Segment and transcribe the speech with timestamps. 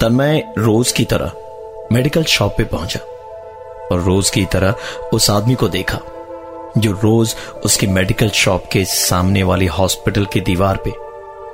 [0.00, 1.32] तन्मय रोज की तरह
[1.92, 3.00] medical shop पे पहुँचा
[3.92, 4.74] और रोज की तरह
[5.12, 6.00] उस आदमी को देखा
[6.78, 10.92] जो रोज उसकी मेडिकल शॉप के सामने वाली हॉस्पिटल की दीवार पे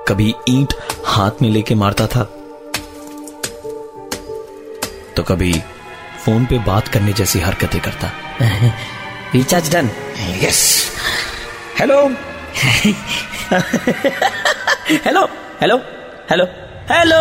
[0.09, 0.75] कभी ईंट
[1.05, 2.25] हाथ में लेके मारता था।
[5.17, 5.63] तो कभी
[6.25, 8.11] फ़ोन पे बात करने जैसी हरकतें करता।
[9.35, 9.91] Recharge done
[10.43, 10.61] yes
[11.81, 11.99] hello
[15.05, 15.23] hello
[15.61, 15.77] hello
[16.31, 16.45] hello
[16.91, 17.21] hello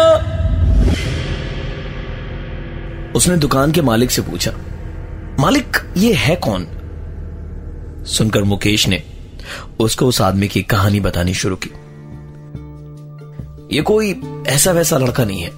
[3.15, 4.51] उसने दुकान के मालिक से पूछा
[5.39, 6.67] मालिक ये है कौन?
[8.07, 9.03] सुनकर मुकेश ने
[9.79, 11.69] उसको उस आदमी की कहानी बतानी शुरू की।
[13.75, 15.51] ये कोई ऐसा वैसा लड़का नहीं है।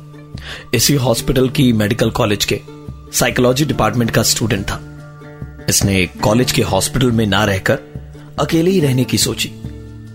[0.74, 2.62] इसी हॉस्पिटल की मेडिकल कॉलेज के
[3.14, 4.80] साइकोलॉजी डिपार्टमेंट का स्टूडेंट था।
[5.70, 7.80] इसने कॉलेज के हॉस्पिटल में ना रहकर
[8.40, 9.50] अकेले ही रहने की सोची,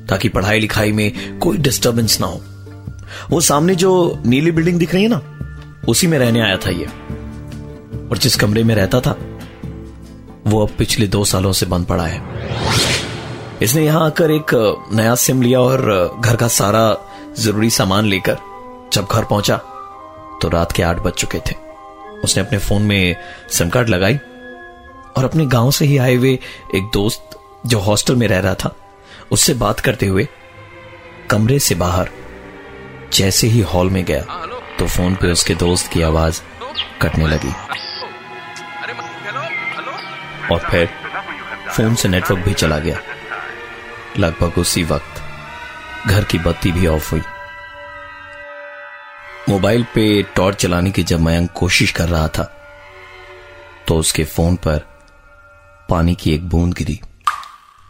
[0.08, 2.40] ताकि पढ़ाई लिखाई में कोई डिस्टरबेंस ना हो।
[3.30, 5.20] वो सामने जो नीली बिल्डिंग दिख रही है ना,
[5.88, 6.86] उसी में रहने आया था ये।
[8.08, 9.16] और जिस कमरे में रहता था,
[10.46, 12.20] वो अब पिछले दो सालों से बंद पड़ा है।
[13.62, 14.50] इसने यहाँ आकर एक
[14.92, 16.96] नया सिम लिया और घर का सारा
[17.38, 18.36] ज़रूरी सामान लेकर
[18.92, 19.56] जब घर पहुँचा
[20.42, 21.65] तो रात के आठ बज चुके थे।
[22.24, 23.16] उसने अपने फ़ोन में
[23.50, 24.16] सिम कार्ड लगाई
[25.16, 26.32] और अपने गाँव से ही आए हुए
[26.74, 28.74] एक दोस्त जो हॉस्टल में रह रहा था,
[29.30, 30.26] उससे बात करते हुए
[31.30, 32.10] कमरे से बाहर,
[33.12, 34.22] जैसे ही हॉल में गया
[34.78, 36.40] तो फ़ोन पे उसके दोस्त की आवाज़
[37.02, 37.52] कटने लगी।
[40.52, 40.88] और फिर
[41.70, 42.98] फ़ोन से नेटवर्क भी चला गया।
[44.18, 47.22] लगभग उसी वक्त घर की बत्ती भी ऑफ़ हुई।
[49.48, 52.44] मोबाइल पे टॉर्च चलाने की जब मयंक कोशिश कर रहा था
[53.88, 54.80] तो उसके फ़ोन पर
[55.90, 56.98] पानी की एक बूंद गिरी।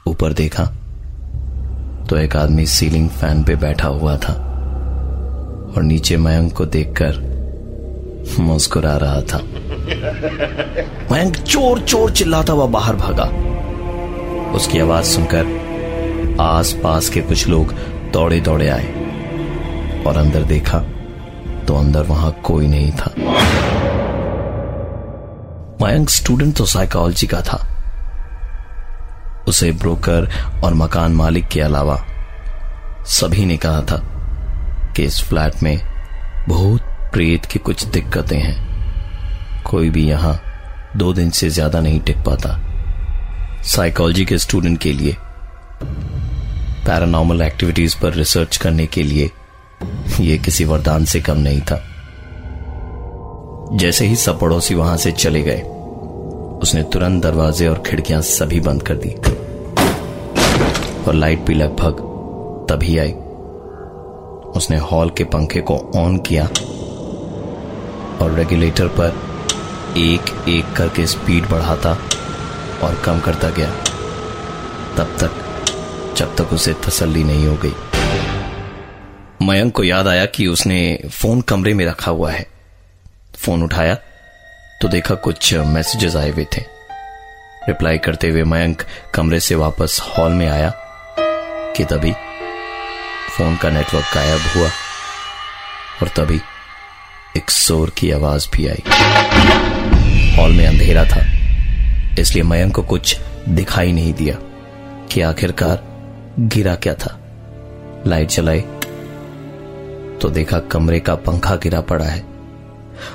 [0.06, 0.64] ऊपर देखा
[2.06, 7.20] तो एक आदमी सीलिंग फ़ैन पे बैठा हुआ था और नीचे मयंक को देखकर
[8.40, 9.38] मुस्कुरा रहा था।
[11.12, 13.24] मयंक चोर चोर चिल्लाता हुआ बाहर भागा।
[14.52, 17.72] उसकी आवाज़ सुनकर आस पास के कुछ लोग
[18.12, 20.84] दौड़े दौड़े आए और अंदर देखा
[21.66, 23.12] तो अंदर वहाँ कोई नहीं था।
[25.82, 27.58] मयंक स्टूडेंट तो साइकोलॉजी का था।
[29.48, 30.28] उसे ब्रोकर
[30.64, 31.96] और मकान मालिक के अलावा
[33.10, 33.96] सभी ने कहा था
[34.96, 35.78] कि इस फ्लैट में
[36.48, 36.80] बहुत
[37.12, 40.38] प्रेत की कुछ दिक्कतें हैं। कोई भी यहाँ
[40.96, 42.58] दो दिन से ज़्यादा नहीं टिक पाता।
[43.66, 45.16] साइकोलॉजी के स्टूडेंट के लिए
[46.86, 49.30] पैरानॉर्मल एक्टिविटीज़ पर रिसर्च करने के लिए
[50.20, 51.82] यह किसी वरदान से कम नहीं था।
[53.72, 55.60] जैसे ही सब पड़ोसी वहाँ से चले गए,
[56.62, 59.10] उसने तुरंत दरवाजे और खिड़कियाँ सभी बंद कर दी
[61.02, 62.00] और लाइट भी लगभग
[62.70, 63.12] तभी आई।
[64.56, 66.44] उसने हॉल के पंखे को ऑन किया
[68.20, 69.16] और रेगुलेटर पर
[69.96, 71.98] एक एक करके स्पीड बढ़ाता
[72.82, 73.70] और कम करता गया।
[74.96, 75.30] तब तक,
[76.16, 77.72] जब तक उसे तसल्ली नहीं हो गई।
[79.42, 82.46] मयंक को याद आया कि उसने फ़ोन कमरे में रखा हुआ है।
[83.36, 83.94] फ़ोन उठाया
[84.82, 86.62] तो देखा कुछ मैसेजेस आए हुए थे।
[87.68, 88.82] रिप्लाई करते हुए मयंक
[89.14, 90.72] कमरे से वापस हॉल में आया
[91.76, 92.12] कि तभी
[93.36, 94.68] फ़ोन का नेटवर्क गायब हुआ
[96.02, 96.40] और तभी
[97.36, 98.82] एक शोर की आवाज़ भी आई।
[100.36, 101.24] हॉल में अंधेरा था,
[102.20, 103.16] इसलिए मयंक को कुछ
[103.48, 104.36] दिखाई नहीं दिया
[105.12, 105.82] कि आखिरकार
[106.38, 107.18] गिरा क्या था।
[108.06, 108.64] लाइट जलाई
[110.20, 112.24] तो देखा कमरे का पंखा गिरा पड़ा है।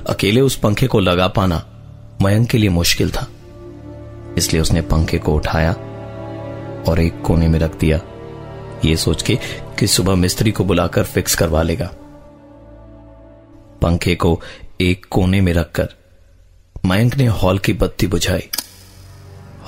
[0.09, 1.65] अकेले उस पंखे को लगा पाना
[2.21, 3.27] मयंक के लिए मुश्किल था।
[4.37, 5.71] इसलिए उसने पंखे को उठाया
[6.87, 7.99] और एक कोने में रख दिया।
[8.85, 9.39] ये सोच के
[9.79, 11.89] कि सुबह मिस्त्री को बुलाकर फिक्स करवा लेगा।
[13.81, 14.41] पंखे को
[14.81, 15.89] एक कोने में रखकर
[16.85, 18.49] मयंक ने हॉल की बत्ती बुझाई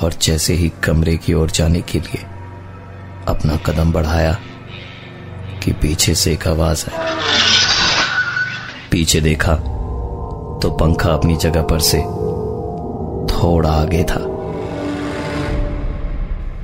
[0.01, 2.23] और जैसे ही कमरे की ओर जाने के लिए
[3.27, 4.37] अपना कदम बढ़ाया
[5.63, 6.97] कि पीछे से एक आवाज़ आई।
[8.91, 9.55] पीछे देखा
[10.63, 11.97] तो पंखा अपनी जगह पर से
[13.33, 14.19] थोड़ा आगे था।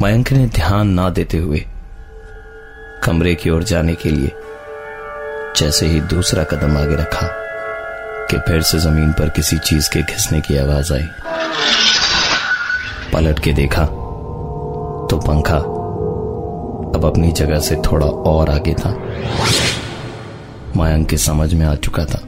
[0.04, 1.66] मयंक ने ध्यान ना देते हुए
[3.04, 4.31] कमरे की ओर जाने के लिए
[5.57, 7.28] जैसे ही दूसरा कदम आगे रखा
[8.31, 11.07] कि फिर से ज़मीन पर किसी चीज़ के घिसने की आवाज़ आई।
[13.13, 13.86] पलट के देखा
[15.06, 15.60] तो पंखा
[17.00, 18.90] अब अपनी जगह से थोड़ा और आगे था।
[20.78, 22.22] मयंक के समझ में आ चुका था।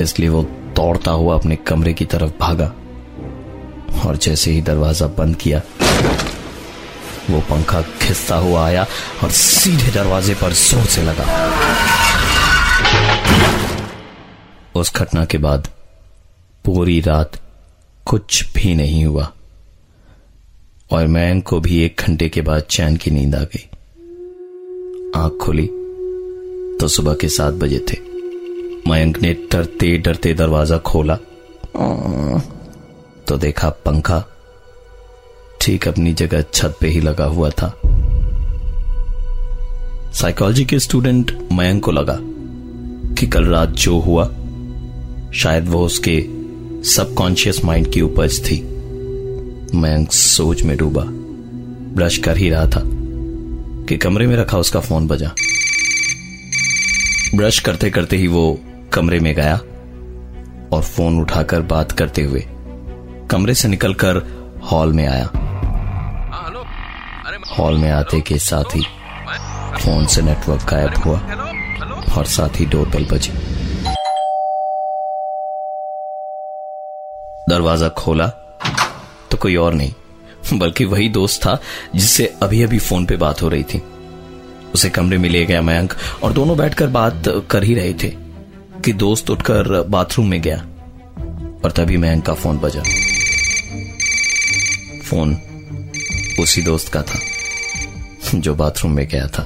[0.00, 0.42] इसलिए वो
[0.76, 2.66] दौड़ता हुआ अपने कमरे की तरफ़ भागा
[4.06, 5.60] और जैसे ही दरवाज़ा बंद किया,
[7.30, 8.86] वो पंखा खिसता हुआ आया
[9.24, 11.26] और सीधे दरवाजे पर ज़ोर से लगा।
[14.74, 15.68] उस घटना के बाद
[16.64, 17.40] पूरी रात
[18.06, 19.32] कुछ भी नहीं हुआ।
[20.92, 23.66] और मैं को भी एक घंटे के बाद चैन की नींद आ गई।
[25.16, 25.66] आँख खुली
[26.80, 27.98] तो सुबह के सात बजे थे।
[28.90, 31.16] मयंक ने डरते डरते दरवाज़ा खोला।
[33.28, 34.24] तो देखा पंखा
[35.60, 37.68] ठीक अपनी जगह छत पे ही लगा हुआ था।
[40.12, 42.18] साइकोलॉजी के स्टूडेंट मयंक को लगा
[43.14, 44.24] कि कल रात जो हुआ,
[45.34, 46.20] शायद वो उसके
[46.88, 48.56] सबकॉन्शियस माइंड की उपज थी।
[49.74, 51.02] मयंक सोच में डूबा।
[51.94, 52.82] ब्रश कर ही रहा था
[53.86, 55.28] कि कमरे में रखा उसका फ़ोन बजा।
[57.34, 58.60] ब्रश करते करते ही वो
[58.92, 59.56] कमरे में गया
[60.72, 62.44] और फ़ोन उठाकर बात करते हुए
[63.30, 64.22] कमरे से निकलकर
[64.62, 65.30] हॉल में आया।
[67.58, 68.82] हॉल में आते के साथ ही
[69.84, 71.18] फ़ोन से नेटवर्क गायब हुआ
[72.16, 73.32] और साथ ही डोरबेल बजी।
[77.48, 78.30] दरवाज़ा खोला
[79.30, 81.58] तो कोई और नहीं, बल्कि वही दोस्त था
[81.96, 83.82] जिससे अभी अभी फ़ोन पे बात हो रही थी।
[84.74, 88.08] उसे कमरे में ले गया मयंक और दोनों बैठकर बात कर ही रहे थे
[88.84, 90.56] कि दोस्त उठकर बाथरूम में गया
[91.64, 92.82] और तभी मयंक का फ़ोन बजा।
[95.04, 95.36] फ़ोन
[96.40, 97.18] उसी दोस्त का था
[98.34, 99.42] जो बाथरूम में गया था।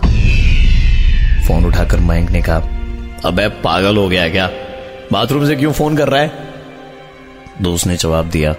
[1.47, 2.59] फ़ोन उठाकर मयंक ने कहा,
[3.25, 4.47] अबे पागल हो गया क्या?
[5.13, 6.33] बाथरूम से क्यों फ़ोन कर रहा है?
[7.63, 8.55] दोस्त ने जवाब दिया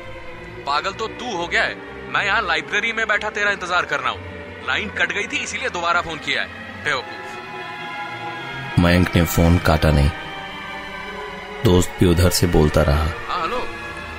[0.65, 1.75] पागल तो तू हो गया है।
[2.13, 4.19] मैं यहाँ लाइब्रेरी में बैठा तेरा इंतज़ार कर रहा हूँ।
[4.67, 6.47] लाइन कट गई थी इसीलिए दोबारा फ़ोन किया है।
[6.83, 10.09] बेवकूफ़। मयंक ने फ़ोन काटा नहीं।
[11.65, 13.59] दोस्त भी उधर से बोलता रहा। हाँ हेलो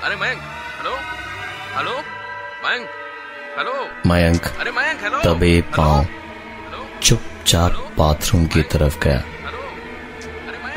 [0.05, 0.41] अरे Mayank
[0.79, 0.95] hello
[1.77, 1.95] hello
[2.65, 2.89] Mayank
[3.59, 3.75] hello
[4.07, 5.61] Mayank अरे मयंक हेलो तबे?
[5.77, 6.07] पाँव।
[7.03, 9.23] चुपचाप बाथरूम की तरफ़ गया।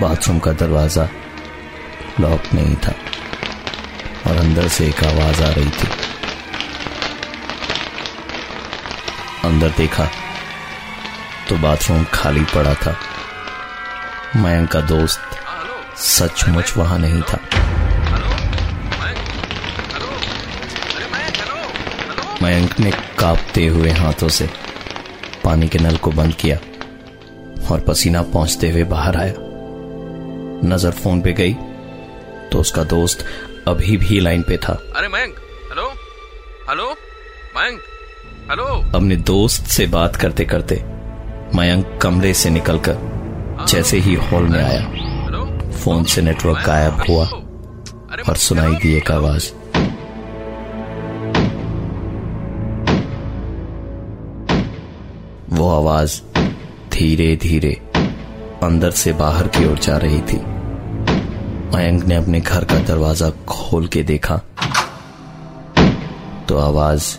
[0.02, 1.08] बाथरूम का दरवाज़ा
[2.20, 2.94] लॉक नहीं था।
[4.28, 5.88] और अंदर से एक आवाज़ आ रही थी।
[9.46, 10.10] अंदर देखा
[11.50, 12.96] तो बाथरूम खाली पड़ा था।
[14.36, 15.22] मयंक का दोस्त
[15.98, 17.40] सचमुच वहाँ नहीं था।
[22.44, 24.50] मयंक ने कांपते हुए हाथों से
[25.44, 26.58] पानी के नल को बंद किया
[27.72, 29.34] और पसीना पहुँचते हुए बाहर आया।
[30.66, 31.54] नज़र फ़ोन पे गई
[32.52, 33.26] तो उसका दोस्त
[33.70, 35.36] अभी भी लाइन पे था। अरे Mayank
[35.70, 35.88] hello?
[36.70, 36.86] Hello?
[37.58, 37.82] Mayank
[38.52, 38.66] hello?
[38.96, 40.76] अपने दोस्त से बात करते करते
[41.56, 44.82] मयंक कमरे से निकलकर जैसे ही हॉल में आया
[45.72, 47.26] फ़ोन से नेटवर्क गायब हुआ
[48.30, 49.52] और सुनाई दी एक आवाज़।
[55.50, 56.22] वो आवाज़
[56.92, 57.72] धीरे धीरे
[58.64, 60.38] अंदर से बाहर की ओर जा रही थी।
[61.76, 64.36] मयंक ने अपने घर का दरवाज़ा खोल के देखा।
[66.50, 67.18] तो आवाज़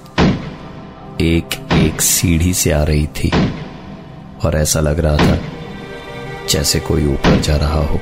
[1.20, 3.31] एक एक सीढ़ी से आ रही थी
[4.44, 5.38] और ऐसा लग रहा था
[6.49, 8.00] जैसे कोई ऊपर जा रहा हो।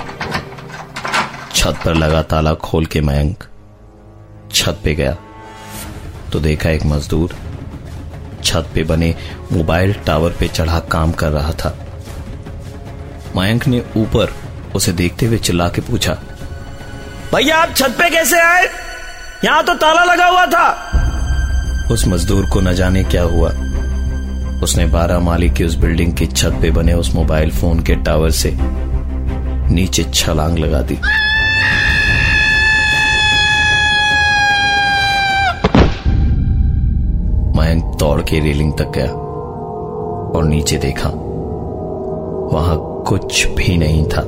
[1.55, 3.45] छत पर लगा ताला खोल के मयंक
[4.53, 5.17] छत पे गया।
[6.33, 7.35] तो देखा एक मजदूर
[8.45, 9.15] छत पे बने
[9.53, 11.77] मोबाइल टावर पे चढ़ा काम कर रहा था।
[13.37, 14.33] मयंक ने ऊपर
[14.77, 16.19] उसे देखते हुए चिल्ला के पूछा
[17.35, 18.69] भैया, आप छत पे कैसे आए?
[19.45, 23.49] यहाँ तो ताला लगा हुआ था। उस मजदूर को न जाने क्या हुआ।
[24.63, 28.31] उसने बारह माली की उस बिल्डिंग की छत पे बने उस मोबाइल फ़ोन के टावर
[28.31, 30.95] से नीचे छलांग लगा दी।
[37.59, 39.13] मयंक दौड़ के रेलिंग तक गया
[40.33, 41.09] और नीचे देखा,
[42.53, 42.77] वहाँ
[43.09, 44.23] कुछ भी नहीं था,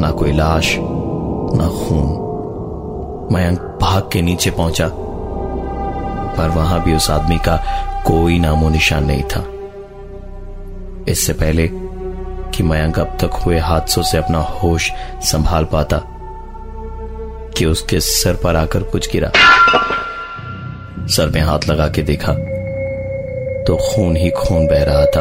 [0.00, 0.76] ना कोई लाश
[1.54, 2.08] ना खून
[3.34, 4.88] मयंक भाग के नीचे पहुँचा।
[6.36, 7.56] पर वहाँ भी उस आदमी का
[8.06, 9.44] कोई नामो निशान नहीं था।
[11.08, 11.68] इससे पहले
[12.50, 14.90] कि मयंक अब तक हुए हादसों से अपना होश
[15.22, 16.00] संभाल पाता,
[17.58, 19.30] कि उसके सर पर आकर कुछ गिरा।
[21.06, 22.32] सर में हाथ लगा के देखा
[23.64, 25.20] तो खून ही खून बह रहा था।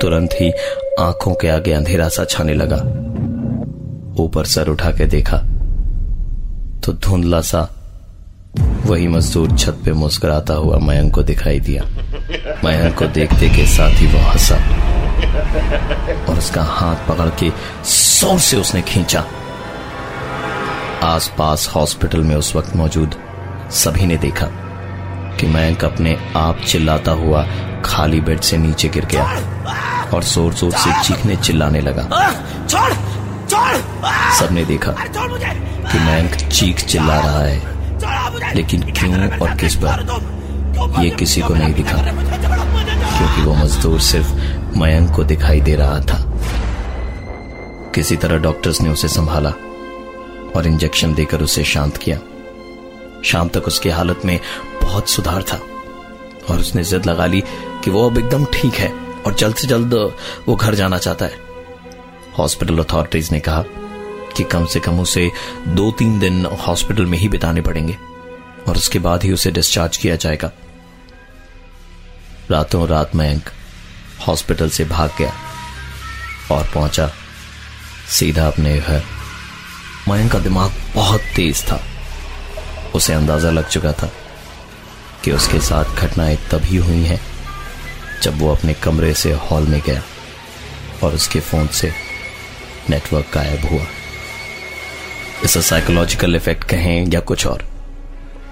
[0.00, 0.50] तुरंत ही
[1.00, 2.76] आँखों के आगे अंधेरा सा छाने लगा।
[4.18, 5.36] ऊपर सर उठा के देखा
[6.84, 7.68] तो धुंधला सा
[8.86, 11.82] वही मजदूर छत पे मुस्कुराता हुआ मयंक को दिखाई दिया।
[12.64, 14.56] मयंक को देखते के साथ ही वो हंसा
[16.24, 17.50] और उसका हाथ पकड़ के
[17.84, 19.24] ज़ोर से उसने खींचा।
[21.04, 23.14] आसपास हॉस्पिटल में उस वक्त मौजूद
[23.74, 24.46] सभी ने देखा
[25.40, 27.44] कि मयंक अपने आप चिल्लाता हुआ
[27.84, 29.24] खाली बेड से नीचे गिर गया
[30.14, 32.08] और ज़ोर ज़ोर से चीखने चिल्लाने लगा।
[32.66, 32.92] छोड़!
[34.38, 34.92] सबने देखा
[35.92, 41.74] कि मयंक चीख चिल्ला रहा है। लेकिन क्यों और किस पर ये किसी को नहीं
[41.74, 41.96] दिखा।
[43.18, 44.30] क्योंकि वो मजदूर सिर्फ़
[44.78, 46.32] मयंक को दिखाई दे रहा था।
[47.94, 49.50] किसी तरह डॉक्टर्स ने उसे संभाला
[50.56, 52.18] और इंजेक्शन देकर उसे शांत किया।
[53.24, 54.40] शाम तक उसकी हालत में
[54.82, 55.60] बहुत सुधार था
[56.50, 57.40] और उसने जिद लगा ली
[57.84, 58.92] कि वो अब एकदम ठीक है
[59.26, 59.94] और जल्द से जल्द
[60.48, 61.47] वो घर जाना चाहता है।
[62.38, 63.64] हॉस्पिटल अथॉरिटीज ने कहा
[64.36, 65.30] कि कम से कम उसे
[65.68, 67.96] दो तीन दिन हॉस्पिटल में ही बिताने पड़ेंगे
[68.68, 70.50] और उसके बाद ही उसे डिस्चार्ज किया जाएगा।
[72.50, 73.50] रातों रात मयंक
[74.26, 75.32] हॉस्पिटल से भाग गया
[76.52, 77.10] और पहुँचा।
[78.08, 79.02] सीधा अपने घर।
[80.08, 81.80] मयंक का दिमाग बहुत तेज था।
[82.94, 84.10] उसे अंदाज़ा लग चुका था
[85.24, 87.20] कि उसके साथ घटनाएँ तभी हुई हैं
[88.22, 90.02] जब वो अपने कमरे से हॉल में गया
[91.02, 91.92] और उसके फ़ोन से
[92.90, 93.86] नेटवर्क गायब हुआ।
[95.44, 97.64] इसे साइकोलॉजिकल इफ़ेक्ट कहें या कुछ और।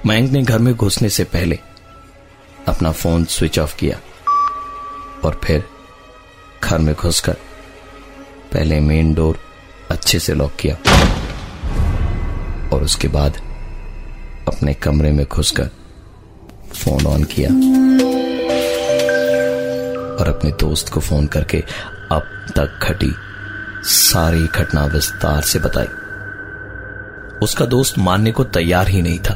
[0.06, 1.58] मयंक ने घर में घुसने से पहले
[2.68, 4.00] अपना फ़ोन स्विच ऑफ़ किया
[5.24, 5.64] और फिर
[6.64, 7.36] घर में घुसकर
[8.52, 9.38] पहले मेन डोर
[9.90, 10.74] अच्छे से लॉक किया
[12.72, 13.36] और उसके बाद
[14.48, 15.70] अपने कमरे में घुसकर
[16.74, 17.48] फ़ोन ऑन किया
[20.18, 21.58] और अपने दोस्त को फ़ोन करके
[22.12, 23.12] अब तक घटी
[23.83, 25.87] सारी घटना विस्तार से बताई।
[27.42, 29.35] उसका दोस्त मानने को तैयार ही नहीं था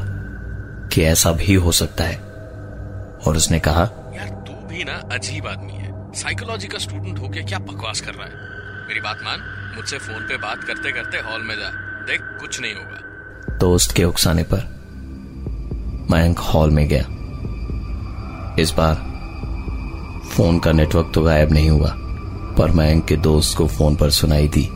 [0.92, 2.16] कि ऐसा भी हो सकता है।
[3.26, 3.82] और उसने कहा
[4.16, 8.26] यार तू भी ना अजीब आदमी है। साइकोलॉजी का स्टूडेंट होके क्या बकवास कर रहा
[8.26, 8.34] है?
[8.88, 9.40] मेरी बात मान
[9.76, 11.68] मुझसे फ़ोन पे बात करते करते हॉल में जा।
[12.06, 13.00] देख कुछ नहीं होगा।
[13.58, 14.80] दोस्त के उकसाने पर
[16.10, 17.04] मयंक हॉल में गया।
[18.62, 18.94] इस बार
[20.28, 22.09] फ़ोन का नेटवर्क तो गायब नहीं हुआ।
[22.58, 24.68] पर मयंक के दोस्त को फ़ोन पर सुनाई दी।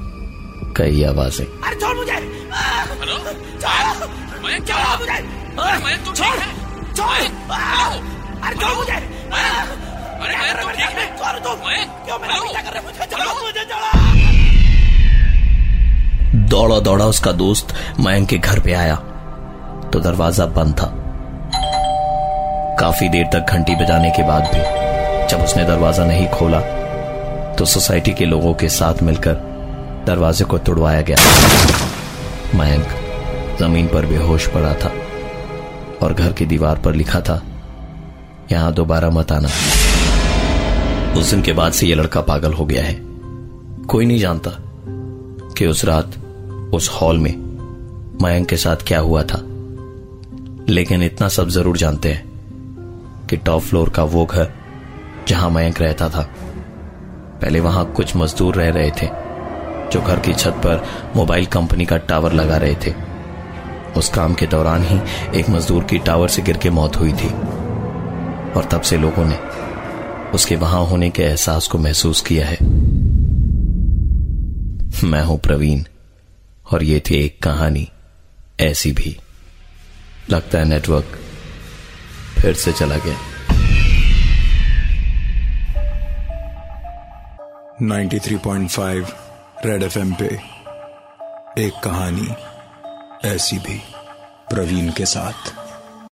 [0.77, 3.17] कई आवाज़ें। अरे छोड़ मुझे। हेलो?
[4.45, 4.77] मयंक क्या?
[4.77, 5.19] हुआ मुझे।
[5.85, 6.49] मयंक तू ठीक है।
[6.95, 7.09] छोड़।
[8.45, 12.73] अरे छोड़ मुझे। अरे मयंक तू ठीक है। छोड़ दो मयंक क्यों मेरा पीछा कर
[12.73, 13.91] रहे मुझे छोड़ो मुझे छोड़ो।
[16.49, 18.97] दौड़ा दौड़ा उसका दोस्त मयंक के घर पे आया।
[19.93, 20.89] तो दरवाज़ा बंद था।
[22.81, 24.61] काफ़ी देर तक घंटी बजाने के बाद भी
[25.29, 26.61] जब उसने दरवाज़ा नहीं खोला
[27.59, 29.35] तो सोसाइटी के लोगों के साथ मिलकर
[30.07, 31.17] दरवाजे को तोड़वाया गया
[32.55, 32.87] मयंक
[33.59, 34.93] ज़मीन पर बेहोश पड़ा था
[36.03, 37.41] और घर की दीवार पर लिखा था,
[38.53, 39.49] यहाँ दोबारा मत आना।
[41.21, 42.95] उस दिन के बाद से यह लड़का पागल हो गया है।
[43.89, 44.51] कोई नहीं जानता
[45.59, 46.17] कि उस रात
[46.75, 47.35] उस हॉल में
[48.23, 49.39] मयंक के साथ क्या हुआ था,
[50.69, 54.53] लेकिन इतना सब ज़रूर जानते हैं कि टॉप फ्लोर का वो घर
[55.29, 56.29] जहाँ मयंक रहता था।
[57.45, 59.07] पहले वहाँ कुछ मजदूर रह रहे थे,
[59.93, 60.85] जो घर की छत पर
[61.17, 62.95] मोबाइल कंपनी का टावर लगा रहे थे।
[63.97, 65.01] उस काम के दौरान ही
[65.41, 67.29] एक मजदूर की टावर से गिर के मौत हुई थी।
[68.53, 69.39] और तब से लोगों ने
[70.35, 72.57] उसके वहाँ होने के एहसास को महसूस किया है।
[75.05, 75.83] मैं हूँ प्रवीण,
[76.73, 77.89] और ये थी एक कहानी,
[78.61, 79.17] ऐसी भी।
[80.31, 81.19] लगता है नेटवर्क
[82.39, 83.34] फिर से चला गया।
[87.83, 89.07] 93.5
[89.67, 90.27] रेड एफएम पे
[91.59, 92.29] एक कहानी
[93.29, 93.83] ऐसी भी
[94.51, 95.64] प्रवीण के साथ।